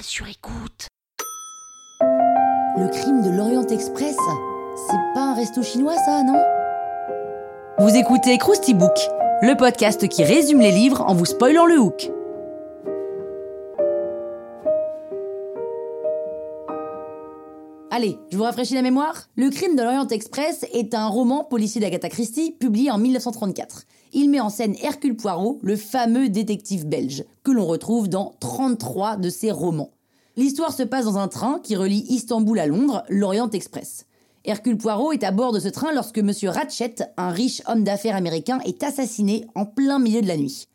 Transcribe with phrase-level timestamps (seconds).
[0.00, 0.88] Sur écoute.
[2.00, 4.16] Le crime de l'Orient Express
[4.86, 6.40] C'est pas un resto chinois ça, non?
[7.78, 8.96] Vous écoutez Krusty Book,
[9.42, 12.10] le podcast qui résume les livres en vous spoilant le hook.
[17.94, 21.78] Allez, je vous rafraîchis la mémoire Le crime de l'Orient Express est un roman policier
[21.78, 23.82] d'Agatha Christie publié en 1934.
[24.14, 29.18] Il met en scène Hercule Poirot, le fameux détective belge, que l'on retrouve dans 33
[29.18, 29.90] de ses romans.
[30.38, 34.06] L'histoire se passe dans un train qui relie Istanbul à Londres, l'Orient Express.
[34.46, 36.32] Hercule Poirot est à bord de ce train lorsque M.
[36.44, 40.66] Ratchet, un riche homme d'affaires américain, est assassiné en plein milieu de la nuit.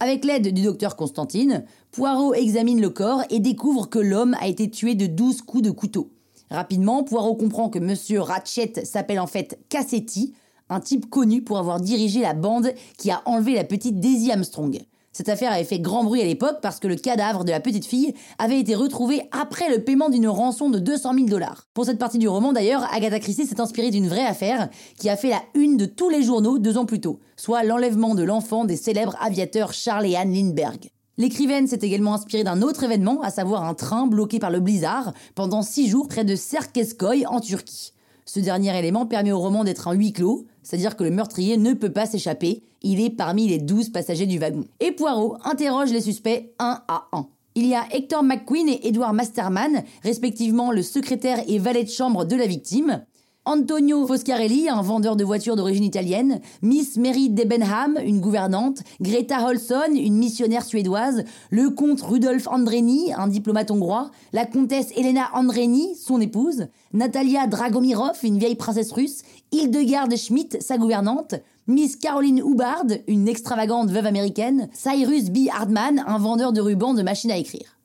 [0.00, 4.68] Avec l'aide du docteur Constantine, Poirot examine le corps et découvre que l'homme a été
[4.68, 6.10] tué de 12 coups de couteau.
[6.50, 10.34] Rapidement, Poirot comprend que Monsieur Ratchet s'appelle en fait Cassetti,
[10.68, 14.80] un type connu pour avoir dirigé la bande qui a enlevé la petite Daisy Armstrong.
[15.16, 17.86] Cette affaire avait fait grand bruit à l'époque parce que le cadavre de la petite
[17.86, 21.66] fille avait été retrouvé après le paiement d'une rançon de 200 000 dollars.
[21.72, 25.16] Pour cette partie du roman d'ailleurs, Agatha Christie s'est inspirée d'une vraie affaire qui a
[25.16, 28.66] fait la une de tous les journaux deux ans plus tôt, soit l'enlèvement de l'enfant
[28.66, 30.90] des célèbres aviateurs Charles et Anne Lindbergh.
[31.18, 35.14] L'écrivaine s'est également inspirée d'un autre événement, à savoir un train bloqué par le blizzard
[35.34, 37.94] pendant six jours près de Serkeskoy en Turquie.
[38.26, 41.72] Ce dernier élément permet au roman d'être un huis clos, c'est-à-dire que le meurtrier ne
[41.72, 44.64] peut pas s'échapper, il est parmi les douze passagers du wagon.
[44.80, 47.28] Et Poirot interroge les suspects un à un.
[47.54, 52.26] Il y a Hector McQueen et Edward Masterman, respectivement le secrétaire et valet de chambre
[52.26, 53.06] de la victime.
[53.48, 59.94] Antonio Foscarelli, un vendeur de voitures d'origine italienne, Miss Mary Debenham, une gouvernante, Greta Holson,
[59.94, 66.20] une missionnaire suédoise, le comte Rudolf Andreni, un diplomate hongrois, la comtesse Elena Andreni, son
[66.20, 71.36] épouse, Natalia Dragomirov, une vieille princesse russe, Hildegard Schmidt, sa gouvernante,
[71.68, 75.46] Miss Caroline Hubbard, une extravagante veuve américaine, Cyrus B.
[75.56, 77.78] Hardman, un vendeur de rubans de machines à écrire.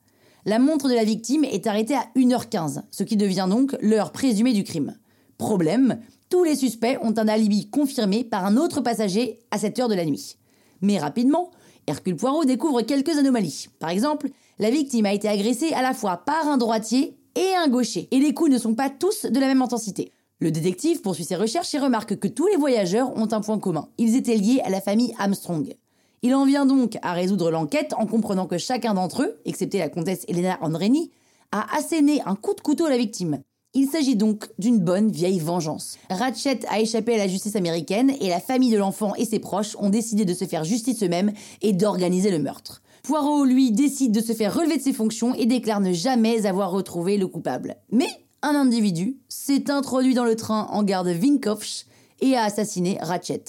[0.44, 4.54] La montre de la victime est arrêtée à 1h15, ce qui devient donc l'heure présumée
[4.54, 4.96] du crime.
[5.42, 5.98] Problème,
[6.28, 9.96] tous les suspects ont un alibi confirmé par un autre passager à cette heure de
[9.96, 10.36] la nuit.
[10.82, 11.50] Mais rapidement,
[11.88, 13.66] Hercule Poirot découvre quelques anomalies.
[13.80, 14.30] Par exemple,
[14.60, 18.20] la victime a été agressée à la fois par un droitier et un gaucher, et
[18.20, 20.12] les coups ne sont pas tous de la même intensité.
[20.38, 23.88] Le détective poursuit ses recherches et remarque que tous les voyageurs ont un point commun.
[23.98, 25.74] Ils étaient liés à la famille Armstrong.
[26.22, 29.88] Il en vient donc à résoudre l'enquête en comprenant que chacun d'entre eux, excepté la
[29.88, 31.10] comtesse Elena Andreni,
[31.50, 33.42] a asséné un coup de couteau à la victime.
[33.74, 35.96] Il s'agit donc d'une bonne vieille vengeance.
[36.10, 39.76] Ratchet a échappé à la justice américaine et la famille de l'enfant et ses proches
[39.78, 42.82] ont décidé de se faire justice eux-mêmes et d'organiser le meurtre.
[43.02, 46.70] Poirot, lui, décide de se faire relever de ses fonctions et déclare ne jamais avoir
[46.70, 47.76] retrouvé le coupable.
[47.90, 48.08] Mais
[48.42, 51.86] un individu s'est introduit dans le train en gare de Vinkovch
[52.20, 53.42] et a assassiné Ratchet.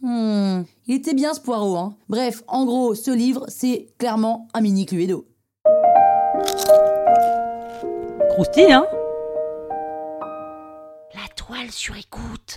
[0.00, 1.96] Hmm, il était bien ce Poirot, hein.
[2.08, 5.26] Bref, en gros, ce livre, c'est clairement un mini Cluedo.
[8.30, 8.86] Croustille, hein
[11.70, 12.56] Sur écoute.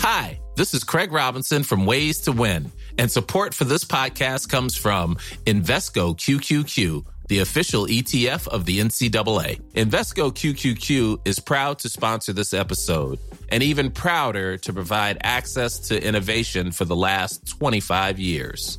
[0.00, 4.76] Hi, this is Craig Robinson from Ways to Win, and support for this podcast comes
[4.76, 9.60] from Invesco QQQ, the official ETF of the NCAA.
[9.72, 13.18] Invesco QQQ is proud to sponsor this episode
[13.50, 18.78] and even prouder to provide access to innovation for the last 25 years.